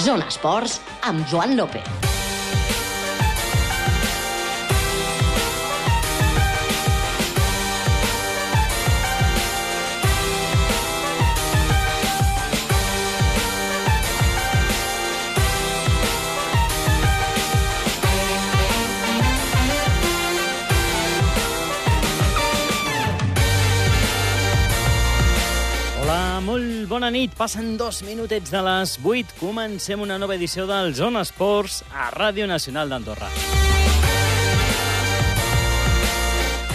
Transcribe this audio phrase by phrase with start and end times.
[0.00, 2.11] Zona Esports amb Joan López.
[27.12, 27.34] Nit.
[27.36, 29.36] Passen dos minutets de les 8.
[29.38, 33.28] Comencem una nova edició del Zona Esports a Ràdio Nacional d'Andorra.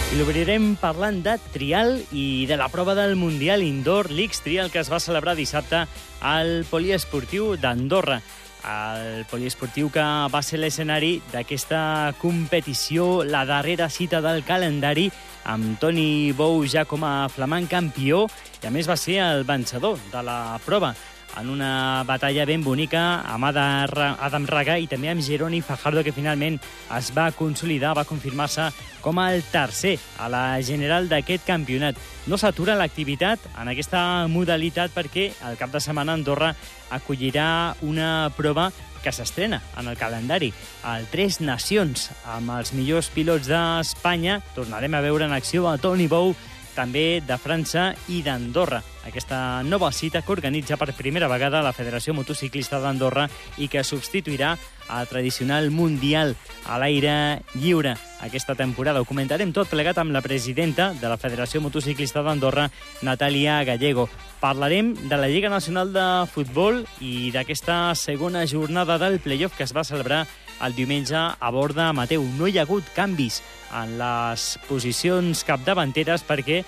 [0.08, 4.80] I l'obrirem parlant de trial i de la prova del Mundial Indoor l'X Trial que
[4.80, 5.84] es va celebrar dissabte
[6.24, 8.22] al Poliesportiu d'Andorra
[8.66, 15.08] el poliesportiu que va ser l'escenari d'aquesta competició, la darrera cita del calendari,
[15.48, 18.26] amb Toni Bou ja com a flamant campió
[18.62, 20.94] i a més va ser el vencedor de la prova
[21.38, 26.58] en una batalla ben bonica amb Adam Raga i també amb Geroni Fajardo, que finalment
[26.96, 28.68] es va consolidar, va confirmar-se
[29.00, 31.96] com el tercer a la general d'aquest campionat.
[32.26, 36.54] No s'atura l'activitat en aquesta modalitat perquè el cap de setmana Andorra
[36.90, 40.50] acollirà una prova que s'estrena en el calendari.
[40.90, 44.40] El Tres Nacions, amb els millors pilots d'Espanya.
[44.56, 46.34] Tornarem a veure en acció a Toni Bou,
[46.78, 48.78] també de França i d'Andorra.
[49.08, 53.26] Aquesta nova cita que organitza per primera vegada la Federació Motociclista d'Andorra
[53.58, 54.54] i que substituirà
[54.88, 59.00] el tradicional Mundial a l'aire lliure aquesta temporada.
[59.00, 62.68] Ho comentarem tot plegat amb la presidenta de la Federació Motociclista d'Andorra,
[63.02, 64.08] Natàlia Gallego.
[64.40, 69.74] Parlarem de la Lliga Nacional de Futbol i d'aquesta segona jornada del playoff que es
[69.74, 70.26] va celebrar
[70.64, 72.24] el diumenge a borda Mateu.
[72.38, 73.40] No hi ha hagut canvis
[73.76, 76.62] en les posicions capdavanteres perquè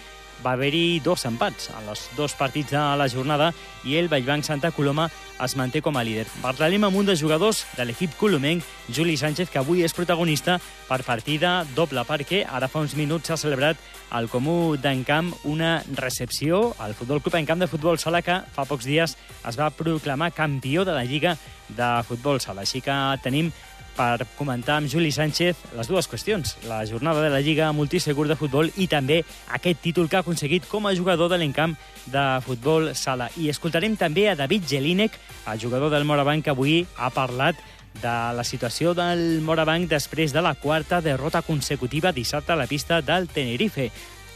[0.44, 3.50] va haver-hi dos empats en els dos partits de la jornada
[3.84, 5.08] i el Vallbanc Santa Coloma
[5.40, 6.26] es manté com a líder.
[6.42, 11.00] Parlarem amb un dels jugadors de l'equip colomenc, Juli Sánchez, que avui és protagonista per
[11.06, 13.80] partida doble, perquè ara fa uns minuts s'ha celebrat
[14.10, 18.88] al Comú d'Encamp una recepció al Futbol Club Encamp de Futbol Sala que fa pocs
[18.88, 21.36] dies es va proclamar campió de la Lliga
[21.68, 22.66] de Futbol Sala.
[22.66, 23.52] Així que tenim
[24.00, 28.36] per comentar amb Juli Sánchez les dues qüestions, la jornada de la Lliga Multisegur de
[28.38, 29.20] Futbol i també
[29.52, 31.76] aquest títol que ha aconseguit com a jugador de l'encamp
[32.08, 33.28] de futbol sala.
[33.36, 35.18] I escoltarem també a David Jelinek,
[35.52, 37.60] el jugador del Morabanc, que avui ha parlat
[38.00, 43.02] de la situació del Morabanc després de la quarta derrota consecutiva dissabte a la pista
[43.02, 43.90] del Tenerife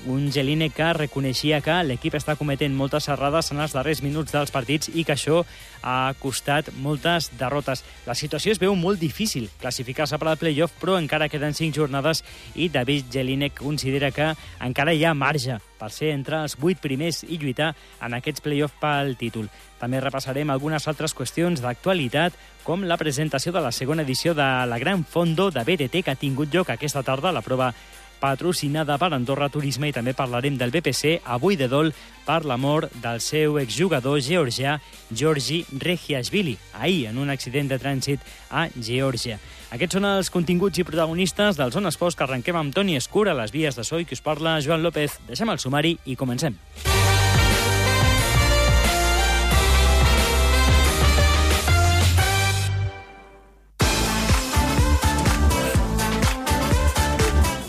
[0.07, 4.53] un Geline que reconeixia que l'equip està cometent moltes errades en els darrers minuts dels
[4.53, 5.43] partits i que això
[5.83, 7.85] ha costat moltes derrotes.
[8.07, 12.25] La situació es veu molt difícil classificar-se per al playoff, però encara queden cinc jornades
[12.55, 17.25] i David Geline considera que encara hi ha marge per ser entre els vuit primers
[17.25, 17.75] i lluitar
[18.05, 19.51] en aquests play-off pel títol.
[19.81, 24.79] També repassarem algunes altres qüestions d'actualitat, com la presentació de la segona edició de la
[24.81, 27.75] Gran Fondo de BTT que ha tingut lloc aquesta tarda, la prova
[28.25, 31.91] patrocinada per Andorra Turisme i també parlarem del BPC avui de dol
[32.25, 34.79] per la mort del seu exjugador georgià
[35.13, 39.37] Georgi Regiashvili, ahir en un accident de trànsit a Geòrgia.
[39.77, 43.41] Aquests són els continguts i protagonistes del Zona Esports que arrenquem amb Toni Escura a
[43.43, 45.21] les vies de so i que us parla Joan López.
[45.29, 46.57] Deixem el sumari i comencem.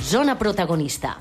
[0.06, 1.16] Zona protagonista.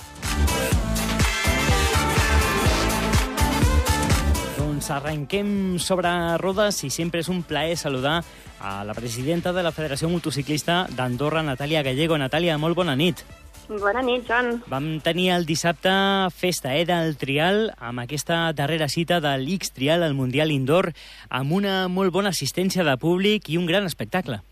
[4.59, 8.19] Doncs arrenquem sobre rodes i sempre és un plaer saludar
[8.61, 12.21] a la presidenta de la Federació Motociclista d'Andorra, Natàlia Gallego.
[12.21, 13.25] Natàlia, molt bona nit.
[13.73, 14.59] Bona nit, Joan.
[14.69, 15.89] Vam tenir el dissabte
[16.37, 20.93] festa eh, del trial amb aquesta darrera cita de l'X Trial al Mundial Indoor
[21.31, 24.45] amb una molt bona assistència de públic i un gran espectacle.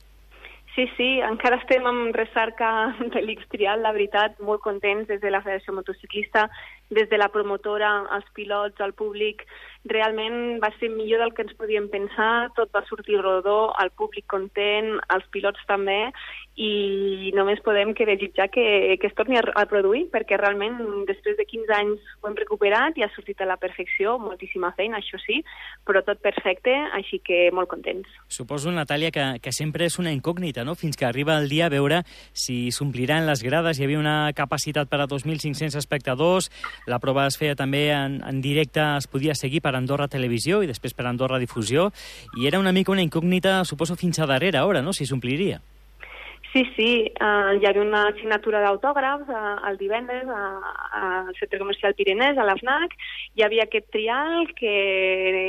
[0.75, 2.69] Sí, sí, encara estem en recerca
[3.13, 6.47] de l'X-Trial, la veritat, molt contents des de la Federació Motociclista,
[6.89, 9.45] des de la promotora, els pilots, el públic.
[9.93, 14.25] Realment va ser millor del que ens podíem pensar, tot va sortir rodó, el públic
[14.33, 15.99] content, els pilots també,
[16.61, 20.77] i només podem que desitjar que, que es torni a, a produir, perquè realment
[21.09, 25.01] després de 15 anys ho hem recuperat i ha sortit a la perfecció, moltíssima feina,
[25.01, 25.41] això sí,
[25.89, 28.11] però tot perfecte, així que molt contents.
[28.29, 31.73] Suposo, Natàlia, que, que sempre és una incògnita, no?, fins que arriba el dia a
[31.73, 32.03] veure
[32.37, 36.53] si s'ompliran les grades, hi havia una capacitat per a 2.500 espectadors,
[36.87, 40.69] la prova es feia també en, en directe, es podia seguir per Andorra Televisió i
[40.69, 41.89] després per Andorra Difusió,
[42.37, 45.63] i era una mica una incògnita, suposo, fins a darrera hora, no?, si s'ompliria.
[46.53, 52.37] Sí, sí, uh, hi havia una assignatura d'autògrafs uh, el divendres al Centre Comercial Pirinès,
[52.37, 52.93] a l'AFNAC.
[53.39, 54.75] Hi havia aquest trial que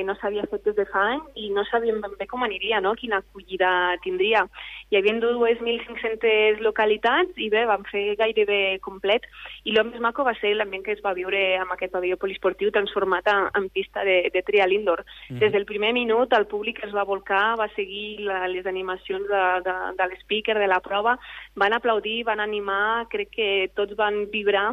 [0.07, 2.93] no s'havia fet des de fa anys i no sabíem ben bé com aniria, no?
[2.95, 4.45] quina acollida tindria.
[4.93, 9.27] Hi havia 2.500 localitats i bé, vam fer gairebé complet.
[9.67, 12.71] I el més maco va ser l'ambient que es va viure amb aquest pavelló poliesportiu
[12.71, 15.03] transformat en pista de, de trial indoor.
[15.03, 15.39] Mm -hmm.
[15.43, 19.43] Des del primer minut el públic es va volcar, va seguir la, les animacions de,
[19.67, 21.17] de, de l'speaker, de la prova,
[21.57, 24.71] van aplaudir, van animar, crec que tots van vibrar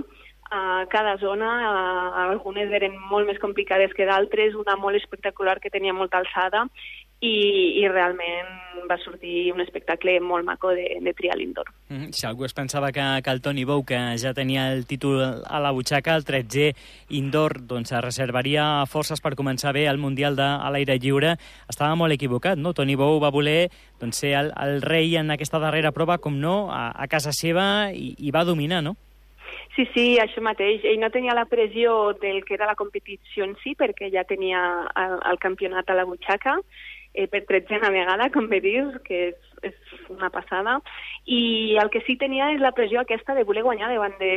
[0.50, 1.48] a cada zona,
[2.26, 6.66] algunes eren molt més complicades que d'altres, una molt espectacular que tenia molta alçada
[7.20, 7.36] i,
[7.80, 8.58] i realment
[8.90, 11.68] va sortir un espectacle molt maco de, de trial indoor.
[11.88, 12.12] Mm -hmm.
[12.12, 15.60] Si algú es pensava que, que el Toni Bou, que ja tenia el títol a
[15.60, 16.74] la butxaca, el 13è
[17.10, 21.36] indoor, doncs es reservaria forces per començar bé el Mundial de, a l'aire lliure,
[21.68, 22.72] estava molt equivocat, no?
[22.72, 23.70] Toni Bou va voler
[24.00, 27.92] doncs, ser el, el rei en aquesta darrera prova, com no, a, a casa seva
[27.92, 28.96] i, i va dominar, no?
[29.76, 30.82] Sí, sí, això mateix.
[30.84, 34.60] Ell no tenia la pressió del que era la competició en si, perquè ja tenia
[34.96, 36.58] el, el campionat a la butxaca,
[37.14, 40.78] eh, per tretzena vegada, com bé dius, que és, és una passada.
[41.26, 44.32] I el que sí tenia és la pressió aquesta de voler guanyar davant de,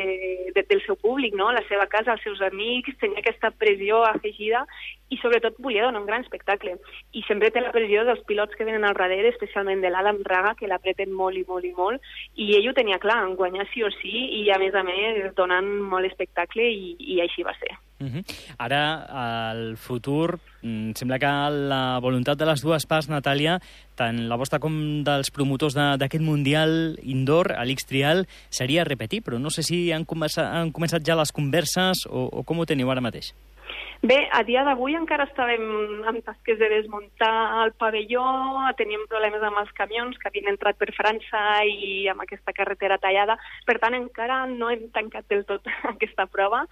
[0.55, 1.51] de, del seu públic, no?
[1.51, 4.65] la seva casa, els seus amics, tenia aquesta pressió afegida
[5.13, 6.75] i sobretot volia donar un gran espectacle.
[7.13, 10.55] I sempre té la pressió dels pilots que venen al darrere, especialment de l'Adam Raga,
[10.57, 12.01] que l'apreten molt i molt i molt,
[12.33, 15.23] i ell ho tenia clar, en guanyar sí o sí, i a més a més
[15.37, 17.77] donant molt espectacle, i, i així va ser.
[18.03, 18.23] Uh -huh.
[18.57, 23.59] Ara, el futur, mm, sembla que la voluntat de les dues parts, Natàlia,
[23.95, 29.49] tant la vostra com dels promotors d'aquest Mundial Indoor, a l'X-Trial, seria repetir, però no
[29.49, 33.01] sé si han començat, han començat ja les converses o, o com ho teniu ara
[33.01, 33.33] mateix.
[34.03, 35.61] Bé, a dia d'avui encara estàvem
[36.11, 38.23] en tasques de desmuntar el pavelló,
[38.75, 43.37] teníem problemes amb els camions que havien entrat per França i amb aquesta carretera tallada.
[43.63, 46.65] Per tant, encara no hem tancat del tot aquesta prova.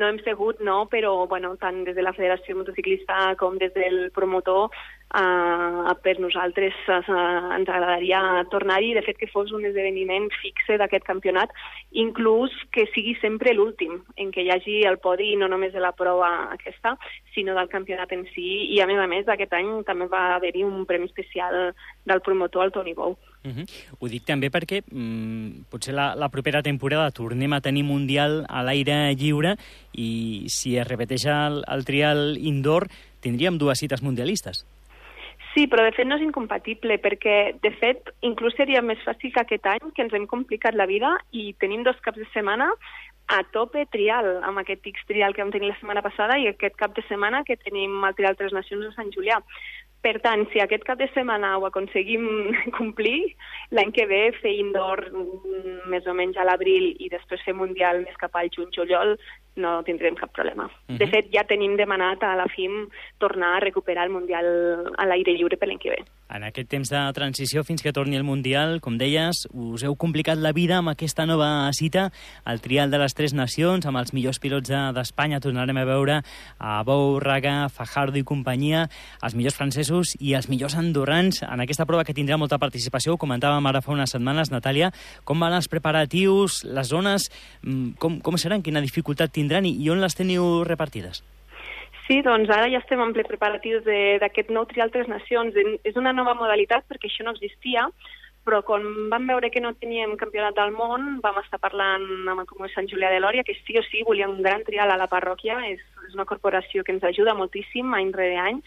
[0.00, 4.06] No hem segut, no, però bueno, tant des de la Federació Motociclista com des del
[4.16, 4.72] promotor
[5.08, 8.18] Uh, per nosaltres uh, ens agradaria
[8.52, 11.54] tornar-hi, de fet que fos un esdeveniment fixe d'aquest campionat,
[11.96, 15.94] inclús que sigui sempre l'últim, en què hi hagi el podi no només de la
[15.96, 16.98] prova aquesta,
[17.32, 20.66] sinó del campionat en si, i a més a més aquest any també va haver-hi
[20.68, 21.72] un premi especial
[22.04, 23.16] del promotor, el Toni Bou.
[23.44, 23.66] Uh -huh.
[24.00, 28.62] Ho dic també perquè mm, potser la, la propera temporada tornem a tenir Mundial a
[28.62, 29.56] l'aire lliure
[29.94, 32.88] i si es repeteix el, el trial indoor
[33.20, 34.66] tindríem dues cites mundialistes.
[35.58, 37.32] Sí, però de fet no és incompatible, perquè
[37.64, 41.16] de fet inclús seria més fàcil que aquest any, que ens hem complicat la vida
[41.34, 42.68] i tenim dos caps de setmana
[43.34, 46.78] a tope trial, amb aquest X trial que vam tenir la setmana passada i aquest
[46.78, 49.40] cap de setmana que tenim el trial Tres Nacions a Sant Julià.
[50.02, 52.24] Per tant, si aquest cap de setmana ho aconseguim
[52.78, 53.34] complir,
[53.74, 58.04] l'any que ve fer indoor mm, més o menys a l'abril i després fer mundial
[58.04, 59.16] més cap al juny-juliol
[59.58, 60.64] no tindrem cap problema.
[60.64, 60.98] Uh -huh.
[60.98, 61.10] De mhm.
[61.10, 64.46] fet, ja tenim demanat a la FIM tornar a recuperar el Mundial
[64.96, 66.04] a l'aire lliure per l'any que ve.
[66.28, 70.36] En aquest temps de transició fins que torni el Mundial, com deies, us heu complicat
[70.36, 72.10] la vida amb aquesta nova cita,
[72.44, 75.40] el trial de les tres nacions, amb els millors pilots d'Espanya.
[75.40, 76.18] Tornarem a veure
[76.58, 78.84] a Bou, Raga, Fajardo i companyia,
[79.24, 83.16] els millors francesos i els millors andorrans en aquesta prova que tindrà molta participació.
[83.16, 84.92] Ho comentàvem ara fa unes setmanes, Natàlia.
[85.24, 87.30] Com van els preparatius, les zones,
[87.62, 91.24] mm, com, com seran, quina dificultat tindran i, i on les teniu repartides?
[92.08, 95.56] Sí, doncs ara ja estem en ple preparatius d'aquest nou trial Tres Nacions.
[95.84, 97.84] És una nova modalitat perquè això no existia,
[98.48, 102.46] però quan vam veure que no teníem campionat del món, vam estar parlant amb el
[102.48, 104.96] Comú de Sant Julià de Lòria, que sí o sí volia un gran trial a
[104.96, 108.62] la parròquia, és, és una corporació que ens ajuda moltíssim any rere any,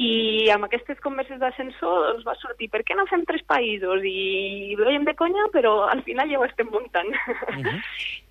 [0.00, 4.06] i amb aquestes converses d'ascensor doncs va sortir, per què no fem tres països?
[4.06, 7.12] I ho de conya, però al final ja ho estem muntant.
[7.12, 7.76] Uh -huh.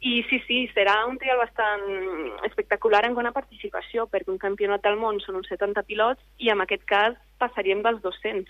[0.01, 1.85] I sí, sí, serà un trial bastant
[2.45, 6.61] espectacular en bona participació, perquè un campionat del món són uns 70 pilots i en
[6.61, 8.47] aquest cas passaríem dels 200.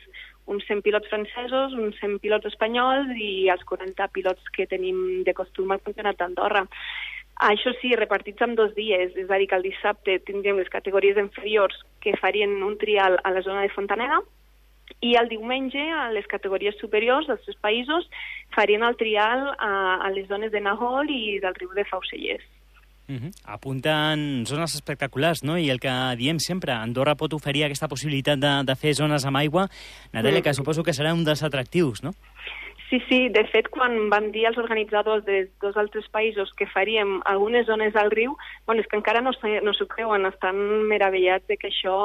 [0.48, 5.36] Uns 100 pilots francesos, uns 100 pilots espanyols i els 40 pilots que tenim de
[5.36, 6.64] costum al campionat d'Andorra.
[7.48, 11.20] Això sí, repartits en dos dies, és a dir, que el dissabte tindríem les categories
[11.22, 14.24] inferiors que farien un trial a la zona de Fontaneda
[15.02, 18.08] i el diumenge a les categories superiors dels tres països
[18.56, 22.46] farien el trial a, a les zones de Nahol i del riu de Faucellers.
[23.08, 23.32] Uh -huh.
[23.46, 25.58] Apunten zones espectaculars, no?
[25.58, 29.38] I el que diem sempre, Andorra pot oferir aquesta possibilitat de, de fer zones amb
[29.38, 29.70] aigua.
[30.12, 30.44] Natàlia, mm.
[30.44, 32.14] que suposo que serà un dels atractius, no?
[32.90, 37.22] Sí, sí, de fet, quan van dir als organitzadors de dos altres països que faríem
[37.26, 39.34] algunes zones al riu, bueno, és que encara no,
[39.64, 40.56] no s'ho creuen, estan
[40.88, 41.98] meravellats de que això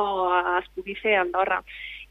[0.59, 1.61] es pugui fer a Andorra.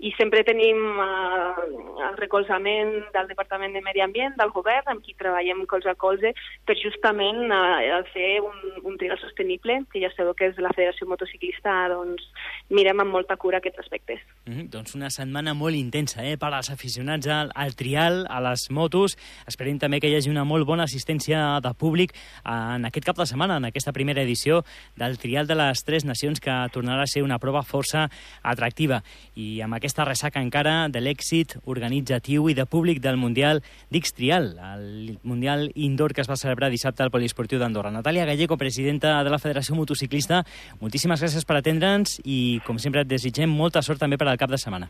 [0.02, 1.66] I sempre tenim eh,
[2.10, 6.32] el recolzament del Departament de Medi Ambient, del govern, amb qui treballem colze a colze,
[6.66, 8.58] per justament eh, fer un,
[8.90, 12.26] un trial sostenible, que ja sabeu que és la Federació Motociclista, doncs
[12.74, 14.24] mirem amb molta cura aquests aspectes.
[14.48, 18.42] Mm -hmm, doncs una setmana molt intensa eh, per als aficionats al, al trial, a
[18.42, 19.18] les motos.
[19.48, 22.12] Esperem també que hi hagi una molt bona assistència de públic
[22.46, 24.64] en aquest cap de setmana, en aquesta primera edició
[24.96, 28.10] del trial de les Tres Nacions, que tornarà a ser una prova força
[28.42, 29.04] atractiva.
[29.36, 33.60] I amb aquesta ressaca encara de l'èxit organitzatiu i de públic del Mundial
[33.92, 37.92] d'X Trial, el Mundial Indoor que es va celebrar dissabte al Poliesportiu d'Andorra.
[37.92, 40.46] Natàlia Gallego, presidenta de la Federació Motociclista,
[40.80, 44.50] moltíssimes gràcies per atendre'ns i, com sempre, et desitgem molta sort també per al cap
[44.50, 44.88] de setmana.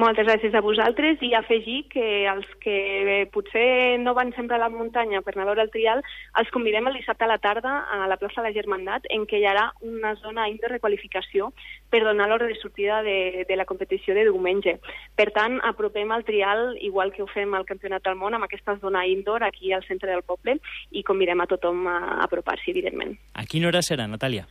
[0.00, 4.70] Moltes gràcies a vosaltres i afegir que els que potser no van sempre a la
[4.72, 6.00] muntanya per anar a veure el trial,
[6.40, 9.42] els convidem el dissabte a la tarda a la plaça de la Germandat, en què
[9.42, 11.50] hi haurà una zona de requalificació
[11.92, 14.78] per donar l'hora de sortida de, de la competició de diumenge.
[15.20, 18.78] Per tant, apropem el trial, igual que ho fem al Campionat del Món, amb aquesta
[18.80, 20.56] zona indoor aquí al centre del poble
[20.96, 23.18] i convidem a tothom a apropar-s'hi, evidentment.
[23.36, 24.48] A quina hora serà, Natàlia?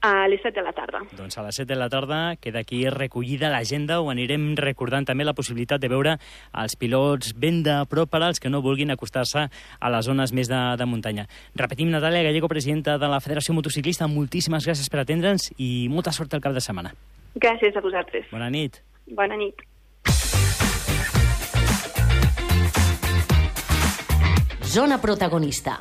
[0.00, 1.00] A les 7 de la tarda.
[1.16, 5.24] Doncs a les 7 de la tarda queda aquí recollida l'agenda, ho anirem recordant també
[5.24, 6.16] la possibilitat de veure
[6.52, 10.50] els pilots ben de prop per als que no vulguin acostar-se a les zones més
[10.52, 11.26] de, de muntanya.
[11.54, 16.34] Repetim, Natàlia Gallego, presidenta de la Federació Motociclista, moltíssimes gràcies per atendre'ns i molta sort
[16.34, 16.94] al cap de setmana.
[17.36, 18.28] Gràcies a vosaltres.
[18.32, 18.80] Bona nit.
[19.06, 19.64] Bona nit.
[24.66, 25.80] Zona protagonista.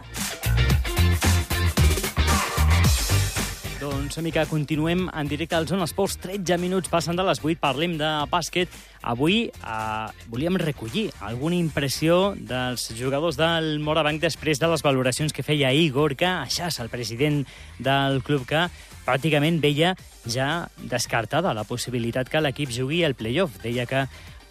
[3.85, 6.15] Doncs, amica, continuem en directe al Zona Esports.
[6.23, 8.71] 13 minuts passen de les 8, parlem de bàsquet.
[9.05, 15.45] Avui eh, volíem recollir alguna impressió dels jugadors del Morabanc després de les valoracions que
[15.45, 17.43] feia Igor Caixas, el president
[17.77, 18.65] del club que
[19.05, 19.93] pràcticament veia
[20.25, 23.61] ja descartada la possibilitat que l'equip jugui al playoff.
[23.61, 24.07] Deia que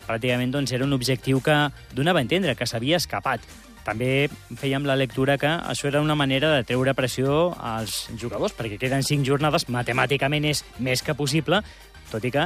[0.07, 1.59] pràcticament doncs, era un objectiu que
[1.91, 3.43] donava a entendre que s'havia escapat.
[3.85, 8.79] També fèiem la lectura que això era una manera de treure pressió als jugadors, perquè
[8.81, 11.61] queden cinc jornades, matemàticament és més que possible,
[12.11, 12.45] tot i que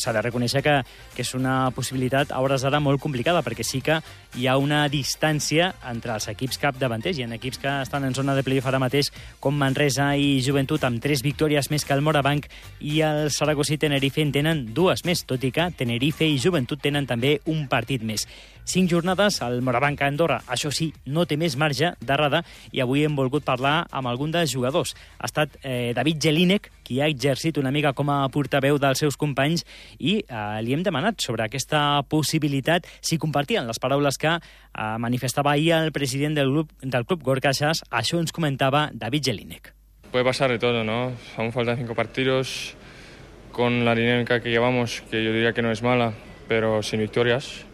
[0.00, 0.74] s'ha de reconèixer que,
[1.14, 3.98] que és una possibilitat a hores d'ara molt complicada, perquè sí que
[4.38, 7.18] hi ha una distància entre els equips capdavanters.
[7.18, 10.84] Hi ha equips que estan en zona de playoff ara mateix, com Manresa i Joventut,
[10.86, 12.48] amb tres victòries més que el Morabanc,
[12.80, 16.82] i el Saragossa i Tenerife en tenen dues més, tot i que Tenerife i Joventut
[16.82, 18.28] tenen també un partit més.
[18.64, 22.40] Cinc jornades, el Morabanc a Andorra, això sí, no té més marge d'errada
[22.72, 24.94] i avui hem volgut parlar amb algun dels jugadors.
[25.20, 29.18] Ha estat eh, David Gelínek, qui ha exercit una mica com a portaveu dels seus
[29.20, 29.66] companys
[29.98, 34.40] i eh, li hem demanat sobre aquesta possibilitat si compartien les paraules que eh,
[34.98, 37.84] manifestava ahir el president del club, del club Gorka Xas.
[37.92, 39.74] Això ens comentava David Gelínek.
[40.10, 41.12] Puede pasar de todo, ¿no?
[41.36, 42.76] Aún faltan cinco partidos
[43.52, 46.14] con la dinámica que llevamos, que yo diría que no es mala,
[46.48, 47.66] pero sin victorias.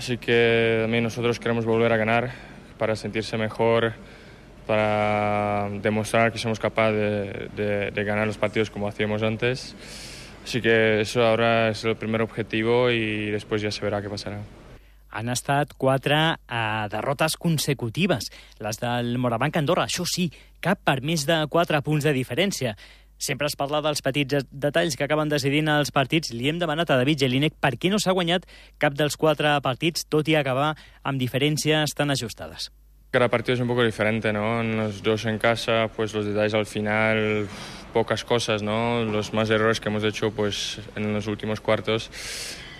[0.00, 2.30] Así que también nosotros queremos volver a ganar
[2.78, 3.92] para sentirse mejor,
[4.66, 9.76] para demostrar que somos capaces de, de, de ganar los partidos como hacíamos antes.
[10.42, 14.38] Así que eso ahora es el primer objetivo y después ya se verá qué pasará.
[15.10, 16.16] han estat quatre
[16.48, 18.30] eh, derrotes consecutives,
[18.62, 19.86] les del Morabanc Andorra.
[19.90, 20.28] Això sí,
[20.62, 22.76] cap per més de quatre punts de diferència.
[23.20, 26.32] Sempre es parla dels petits detalls que acaben decidint els partits.
[26.32, 28.46] Li hem demanat a David Jelinek per què no s'ha guanyat
[28.80, 30.70] cap dels quatre partits, tot i acabar
[31.04, 32.70] amb diferències tan ajustades.
[33.10, 34.62] Cada partido es un poco diferente, ¿no?
[34.62, 37.46] Los dos en casa, pues los detalles al final,
[37.92, 39.04] pocas cosas, ¿no?
[39.04, 42.08] Los más errores que hemos hecho, pues en los últimos cuartos,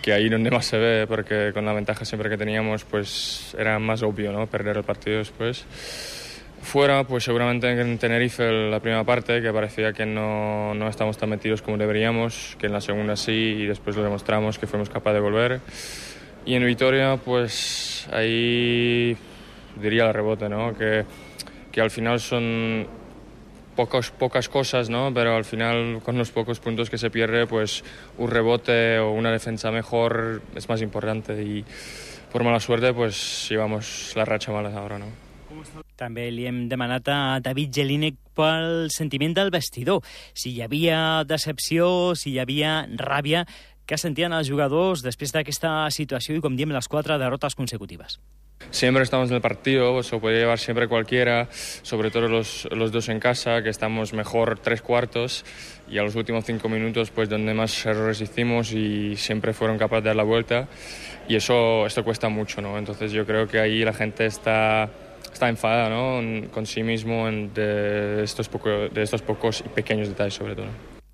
[0.01, 3.77] que ahí donde más se ve, porque con la ventaja siempre que teníamos, pues era
[3.77, 4.47] más obvio, ¿no?
[4.47, 5.65] Perder el partido después.
[6.61, 11.29] Fuera, pues seguramente en Tenerife la primera parte, que parecía que no, no estamos tan
[11.29, 15.15] metidos como deberíamos, que en la segunda sí, y después lo demostramos que fuimos capaces
[15.15, 15.59] de volver.
[16.45, 19.17] Y en Vitoria, pues ahí
[19.75, 20.77] diría el rebote, ¿no?
[20.77, 21.05] Que,
[21.71, 22.87] que al final son
[23.75, 25.13] pocos, pocas cosas, ¿no?
[25.13, 27.83] Pero al final con los pocos puntos que se pierde, pues
[28.17, 31.65] un rebote o una defensa mejor es más importante y
[32.31, 35.07] por mala suerte, pues llevamos la racha mala ahora, ¿no?
[36.01, 40.01] També li hem demanat a David Jelinek pel sentiment del vestidor.
[40.33, 43.43] Si hi havia decepció, si hi havia ràbia,
[43.85, 48.17] què sentien els jugadors després d'aquesta situació i, com diem, les quatre derrotes consecutives?
[48.71, 53.09] Siempre estamos en el partido, lo puede llevar siempre cualquiera, sobre todo los, los, dos
[53.09, 55.43] en casa, que estamos mejor tres cuartos
[55.89, 60.03] y a los últimos cinco minutos, pues donde más errores hicimos y siempre fueron capaces
[60.03, 60.67] de dar la vuelta
[61.27, 62.77] y eso esto cuesta mucho, ¿no?
[62.77, 64.89] Entonces yo creo que ahí la gente está
[65.31, 66.49] está enfadada ¿no?
[66.51, 70.67] con sí mismo de estos, poco, de estos pocos y pequeños detalles sobre todo.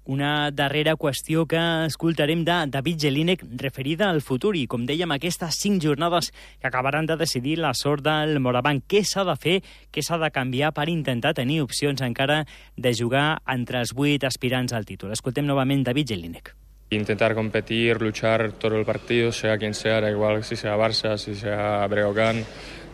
[0.08, 5.58] Una darrera qüestió que escoltarem de David Jelinek referida al futur i, com dèiem, aquestes
[5.60, 6.30] cinc jornades
[6.62, 8.86] que acabaran de decidir la sort del Morabanc.
[8.88, 9.58] Què s'ha de fer,
[9.92, 12.46] què s'ha de canviar per intentar tenir opcions encara
[12.78, 15.12] de jugar entre els vuit aspirants al títol.
[15.12, 16.54] Escoltem novament David Jelinek.
[16.96, 21.36] Intentar competir, luchar todo el partido, sea quien sea, da igual si sea Barça, si
[21.36, 22.46] sea Breogán,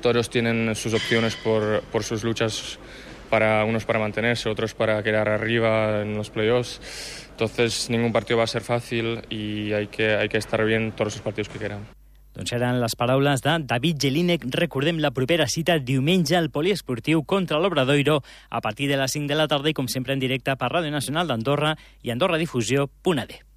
[0.04, 2.78] todos tienen sus opciones por, por sus luchas
[3.30, 7.26] para unos para mantenerse, otros para quedar arriba en los playoffs.
[7.32, 11.16] Entonces ningún partido va a ser fácil y hay que, hay que estar bien todos
[11.16, 11.88] los partidos que quieran.
[12.34, 14.48] Doncs eren les paraules de David Jelinek.
[14.50, 19.38] Recordem la propera cita diumenge al poliesportiu contra l'Obradoiro a partir de les 5 de
[19.38, 23.53] la tarda i com sempre en directe per Ràdio Nacional d'Andorra i AndorraDifusió.d.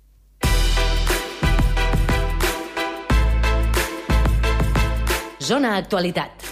[5.46, 6.45] Zona Actualitat.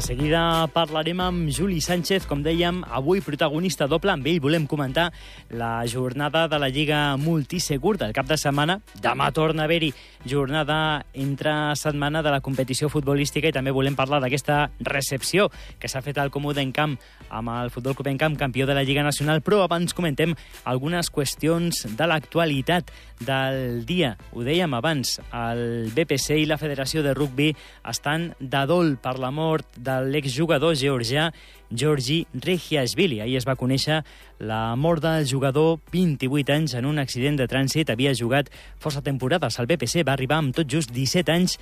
[0.00, 4.14] De seguida parlarem amb Juli Sánchez, com dèiem, avui protagonista doble.
[4.14, 5.10] Amb ell volem comentar
[5.52, 8.78] la jornada de la Lliga Multisegur del cap de setmana.
[9.02, 9.90] Demà torna a haver-hi
[10.24, 16.00] jornada entre setmana de la competició futbolística i també volem parlar d'aquesta recepció que s'ha
[16.00, 16.96] fet al Comú d'Encamp
[17.28, 20.32] amb el Futbol Club Encamp, campió de la Lliga Nacional, però abans comentem
[20.64, 22.90] algunes qüestions de l'actualitat
[23.20, 24.16] del dia.
[24.32, 27.52] Ho dèiem abans, el BPC i la Federació de Rugby
[27.88, 31.30] estan de dol per la mort de l'exjugador georgià
[31.70, 33.20] Georgi Regiashvili.
[33.22, 34.00] Ahir es va conèixer
[34.38, 37.90] la mort del jugador 28 anys en un accident de trànsit.
[37.90, 41.58] Havia jugat força temporades al BPC, va arribar amb tot just 17 anys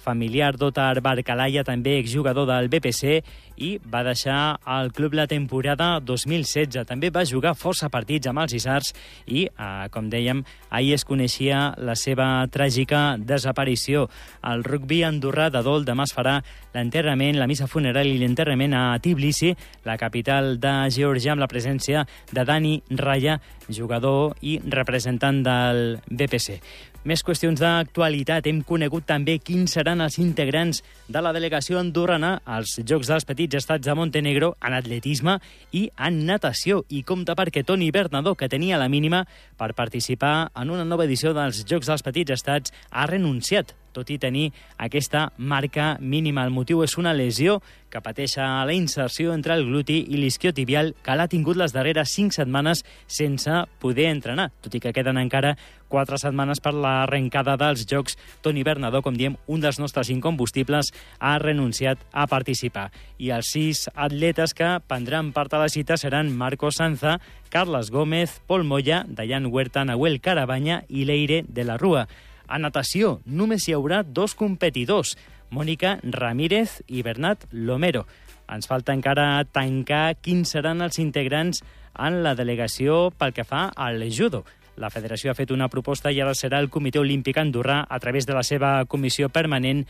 [0.00, 3.20] familiar d'Otar Barcalaya, també exjugador del BPC,
[3.56, 6.84] i va deixar el club la temporada 2016.
[6.88, 8.92] També va jugar força partits amb els Isars
[9.26, 14.08] i, eh, com dèiem, ahir es coneixia la seva tràgica desaparició.
[14.42, 16.40] El rugby andorrà de Dol demà es farà
[16.74, 19.54] l'enterrament, la missa funeral i l'enterrament a Tbilisi,
[19.84, 26.60] la capital de Georgia, amb la presència de Dani Raya, jugador i representant del BPC.
[27.04, 28.46] Més qüestions d'actualitat.
[28.48, 30.80] Hem conegut també quins seran els integrants
[31.12, 35.36] de la delegació andorrana als Jocs dels Petits Estats de Montenegro en atletisme
[35.76, 36.80] i en natació.
[36.88, 39.26] I compta perquè Toni Bernadó, que tenia la mínima
[39.60, 44.18] per participar en una nova edició dels Jocs dels Petits Estats, ha renunciat tot i
[44.18, 46.44] tenir aquesta marca mínima.
[46.44, 47.60] El motiu és una lesió
[47.94, 52.10] que pateix a la inserció entre el gluti i l'isquiotibial que l'ha tingut les darreres
[52.10, 55.54] 5 setmanes sense poder entrenar, tot i que queden encara
[55.94, 58.18] 4 setmanes per l'arrencada dels Jocs.
[58.42, 62.88] Toni Bernadó, com diem, un dels nostres incombustibles, ha renunciat a participar.
[63.22, 68.40] I els sis atletes que prendran part a la cita seran Marco Sanza, Carles Gómez,
[68.48, 72.08] Pol Moya, Dayan Huerta, Nahuel Carabanya i Leire de la Rua.
[72.54, 75.16] A natació només hi haurà dos competidors,
[75.50, 78.04] Mònica Ramírez i Bernat Lomero.
[78.46, 81.64] Ens falta encara tancar quins seran els integrants
[81.98, 84.44] en la delegació pel que fa al judo.
[84.78, 88.26] La federació ha fet una proposta i ara serà el Comitè Olímpic Andorrà, a través
[88.26, 89.82] de la seva comissió permanent,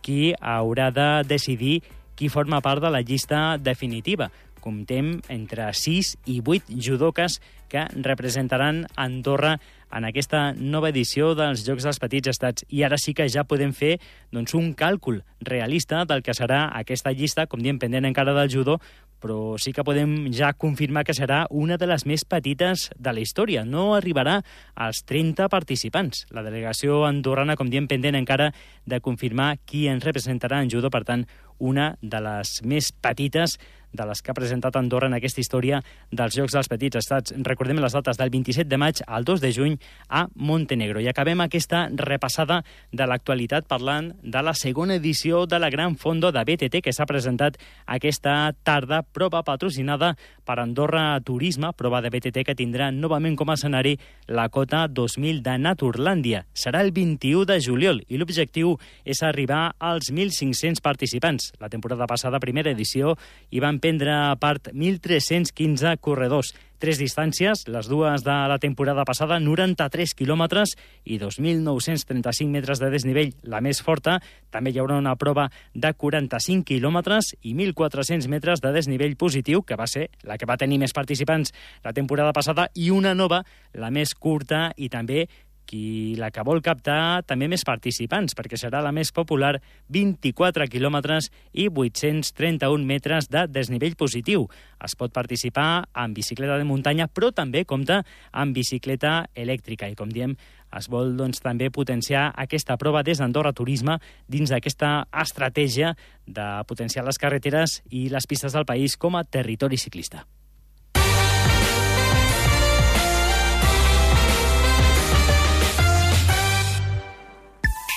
[0.00, 1.82] qui haurà de decidir
[2.16, 4.30] qui forma part de la llista definitiva.
[4.64, 9.58] Comptem entre 6 i 8 judoques que representaran Andorra
[9.92, 12.66] en aquesta nova edició dels Jocs dels Petits Estats.
[12.68, 13.96] I ara sí que ja podem fer
[14.34, 18.78] doncs, un càlcul realista del que serà aquesta llista, com diem, pendent encara del judo,
[19.22, 23.22] però sí que podem ja confirmar que serà una de les més petites de la
[23.22, 23.64] història.
[23.64, 24.40] No arribarà
[24.74, 26.26] als 30 participants.
[26.30, 28.52] La delegació andorrana, com diem, pendent encara
[28.84, 31.26] de confirmar qui ens representarà en judo, per tant,
[31.58, 33.56] una de les més petites
[33.96, 35.80] de les que ha presentat Andorra en aquesta història
[36.12, 37.34] dels Jocs dels Petits Estats.
[37.46, 39.78] Recordem les dates del 27 de maig al 2 de juny
[40.08, 41.00] a Montenegro.
[41.00, 46.32] I acabem aquesta repassada de l'actualitat parlant de la segona edició de la Gran Fondo
[46.32, 47.56] de BTT que s'ha presentat
[47.86, 50.14] aquesta tarda, prova patrocinada
[50.46, 53.96] per Andorra Turisme, prova de BTT que tindrà novament com a escenari
[54.28, 56.44] la cota 2000 de Naturlàndia.
[56.54, 61.52] Serà el 21 de juliol i l'objectiu és arribar als 1.500 participants.
[61.60, 63.16] La temporada passada, primera edició,
[63.50, 66.50] hi van prendre part 1.315 corredors.
[66.82, 70.74] Tres distàncies, les dues de la temporada passada, 93 quilòmetres
[71.08, 74.18] i 2.935 metres de desnivell, la més forta.
[74.52, 79.78] També hi haurà una prova de 45 quilòmetres i 1.400 metres de desnivell positiu, que
[79.78, 81.54] va ser la que va tenir més participants
[81.86, 85.28] la temporada passada, i una nova, la més curta i també
[85.66, 89.56] qui la que vol captar també més participants, perquè serà la més popular,
[89.92, 94.46] 24 quilòmetres i 831 metres de desnivell positiu.
[94.82, 98.02] Es pot participar amb bicicleta de muntanya, però també compta
[98.32, 99.90] amb bicicleta elèctrica.
[99.90, 100.36] I com diem,
[100.76, 103.98] es vol doncs, també potenciar aquesta prova des d'Andorra Turisme
[104.28, 105.94] dins d'aquesta estratègia
[106.26, 110.26] de potenciar les carreteres i les pistes del país com a territori ciclista.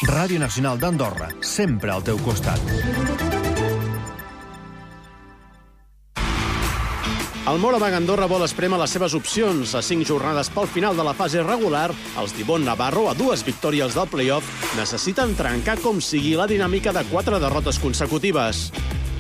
[0.10, 2.58] Ràdio Nacional d'Andorra, sempre al teu costat.
[7.50, 9.76] El Moravang Andorra vol esprema les seves opcions.
[9.78, 13.94] A cinc jornades pel final de la fase regular, els d'Ibon Navarro, a dues victòries
[13.98, 18.72] del play-off, necessiten trencar com sigui la dinàmica de quatre derrotes consecutives.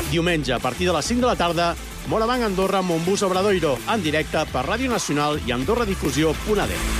[0.10, 1.75] Diumenge, a partir de les 5 de la tarda,
[2.10, 6.99] Moravang Andorra, Montbus Obradoiro, en directe per Ràdio Nacional i AndorraDifusió.d.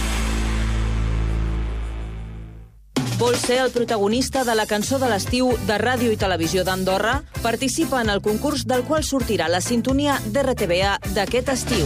[3.20, 7.18] Vol ser el protagonista de la cançó de l'estiu de Ràdio i Televisió d'Andorra?
[7.44, 11.84] Participa en el concurs del qual sortirà la sintonia d'RTBA d'aquest estiu.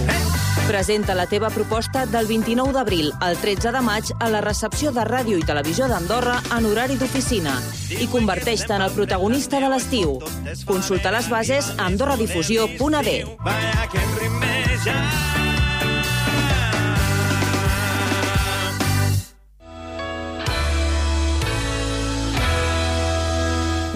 [0.67, 5.07] Presenta la teva proposta del 29 d'abril al 13 de maig a la recepció de
[5.09, 7.55] Ràdio i Televisió d'Andorra en horari d'oficina
[7.97, 10.19] i converteix-te en el protagonista de l'estiu.
[10.69, 13.17] Consulta les bases a andorradifusió.d.
[13.41, 15.52] Vaya que rimeja.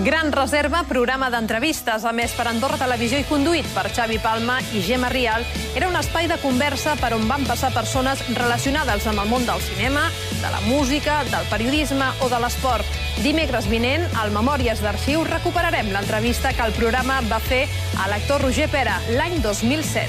[0.07, 4.79] Gran Reserva, programa d'entrevistes, a més per Andorra Televisió i conduït per Xavi Palma i
[4.79, 5.43] Gemma Rial,
[5.75, 9.59] era un espai de conversa per on van passar persones relacionades amb el món del
[9.65, 10.05] cinema,
[10.39, 12.87] de la música, del periodisme o de l'esport.
[13.19, 17.65] Dimecres vinent, al Memòries d'Arxiu, recuperarem l'entrevista que el programa va fer
[17.99, 20.07] a l'actor Roger Pera l'any 2007.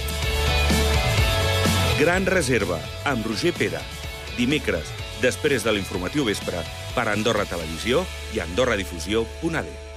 [1.98, 3.82] Gran Reserva, amb Roger Pera.
[4.38, 6.62] Dimecres, després de l'informatiu vespre,
[6.94, 9.66] per Andorra Televisió i AndorraDifusió.d.
[9.66, 9.87] A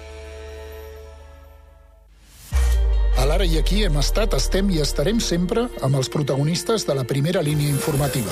[3.32, 7.40] l'Ara i aquí hem estat, estem i estarem sempre amb els protagonistes de la primera
[7.40, 8.28] línia informativa.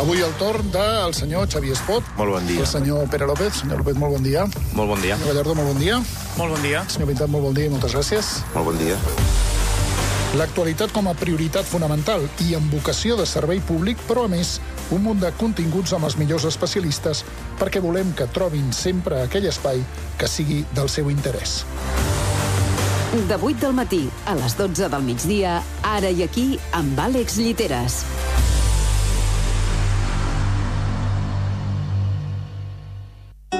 [0.00, 2.08] Avui el torn del senyor Xavier Espot.
[2.18, 2.64] Molt bon dia.
[2.64, 3.60] El senyor Pere López.
[3.60, 4.48] Senyor López, molt bon dia.
[4.74, 5.14] Molt bon dia.
[5.20, 6.00] Senyor Gallardo, molt bon dia.
[6.34, 6.80] Molt bon dia.
[6.90, 8.30] Senyor Pintat, molt bon dia i moltes gràcies.
[8.56, 8.96] Molt bon dia.
[10.34, 14.56] L'actualitat com a prioritat fonamental i amb vocació de servei públic, però a més,
[14.90, 17.22] un munt de continguts amb els millors especialistes
[17.62, 19.86] perquè volem que trobin sempre aquell espai
[20.18, 21.60] que sigui del seu interès.
[23.14, 28.00] De 8 del matí a les 12 del migdia, ara i aquí, amb Àlex Lliteres.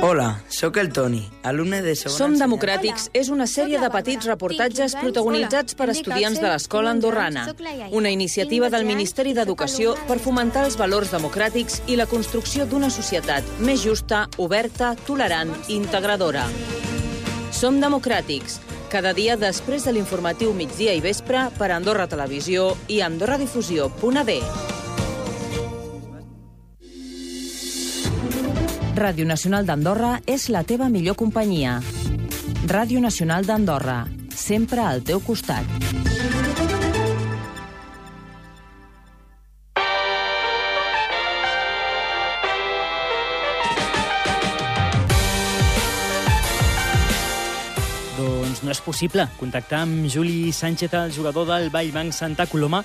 [0.02, 2.16] Hola, sóc el Toni, alumne de segona...
[2.16, 7.46] Som Democràtics és una sèrie de petits reportatges protagonitzats per estudiants de l'escola andorrana.
[7.94, 13.46] Una iniciativa del Ministeri d'Educació per fomentar els valors democràtics i la construcció d'una societat
[13.62, 16.48] més justa, oberta, tolerant i integradora.
[17.54, 18.58] Som democràtics,
[18.94, 24.36] cada dia després de l'informatiu migdia i vespre per Andorra Televisió i AndorraDifusió.d.
[28.94, 31.80] Ràdio Nacional d'Andorra és la teva millor companyia.
[32.70, 36.13] Ràdio Nacional d'Andorra, sempre al teu costat.
[48.84, 52.84] Possible contactar amb Juli Sánchez, el jugador del Vallbanc Santa Coloma,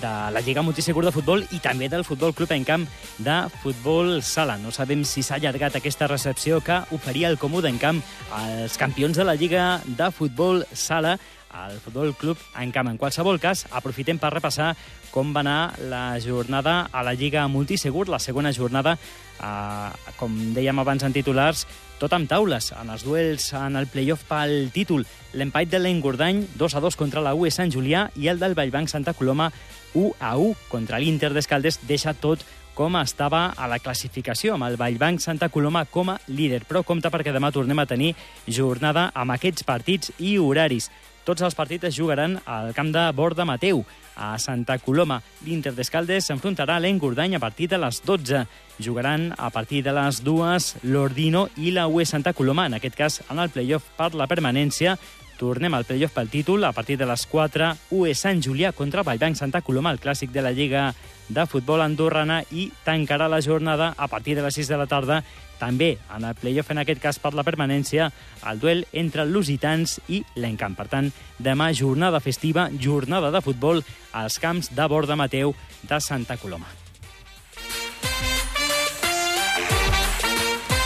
[0.00, 2.86] de la Lliga Multisegur de Futbol i també del Futbol Club en Camp
[3.18, 4.56] de Futbol Sala.
[4.58, 8.02] No sabem si s'ha allargat aquesta recepció que oferia el Comú en Camp
[8.32, 11.18] als campions de la Lliga de Futbol Sala
[11.54, 12.88] al Futbol Club en Camp.
[12.90, 14.74] En qualsevol cas, aprofitem per repassar
[15.14, 18.96] com va anar la jornada a la Lliga Multisegur, la segona jornada,
[19.38, 21.66] eh, com dèiem abans en titulars,
[22.00, 25.06] tot amb taules, en els duels en el playoff pel títol.
[25.34, 28.90] L'empat de l'Engordany, 2 a 2 contra la UE Sant Julià i el del Vallbanc
[28.90, 29.50] Santa Coloma,
[29.94, 32.42] 1 a 1 contra l'Inter d'Escaldes, deixa tot
[32.74, 36.64] com estava a la classificació, amb el Vallbanc Santa Coloma com a líder.
[36.66, 38.14] Però compte perquè demà tornem a tenir
[38.50, 40.90] jornada amb aquests partits i horaris.
[41.24, 43.84] Tots els partits es jugaran al camp de Borda Mateu,
[44.16, 45.20] a Santa Coloma.
[45.46, 48.44] L'Inter d'Escaldes s'enfrontarà a l'Engordany a partir de les 12.
[48.78, 53.20] Jugaran a partir de les dues l'Ordino i la UE Santa Coloma, en aquest cas
[53.30, 54.96] en el playoff per la permanència.
[55.38, 57.72] Tornem al playoff pel títol a partir de les 4.
[57.90, 60.92] UE Sant Julià contra Vallbanc Santa Coloma, el clàssic de la Lliga
[61.28, 65.22] de Futbol Andorrana i tancarà la jornada a partir de les 6 de la tarda
[65.58, 68.10] també en el playoff, en aquest cas per la permanència,
[68.50, 70.76] el duel entre lusitans i l'encamp.
[70.76, 76.36] Per tant, demà jornada festiva, jornada de futbol als camps de Borda Mateu de Santa
[76.36, 76.83] Coloma.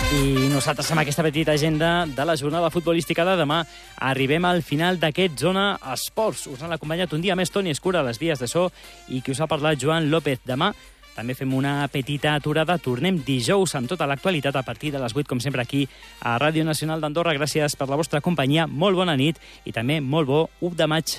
[0.09, 3.59] I nosaltres amb aquesta petita agenda de la jornada futbolística de demà
[4.01, 6.47] arribem al final d'aquest Zona Esports.
[6.49, 8.71] Us han acompanyat un dia més Toni Escura a les vies de so
[9.12, 10.40] i qui us ha parlat Joan López.
[10.49, 10.71] Demà
[11.12, 12.79] també fem una petita aturada.
[12.81, 15.85] Tornem dijous amb tota l'actualitat a partir de les 8, com sempre, aquí
[16.25, 17.37] a Ràdio Nacional d'Andorra.
[17.37, 19.37] Gràcies per la vostra companyia, molt bona nit
[19.68, 21.18] i també molt bo 1 de maig.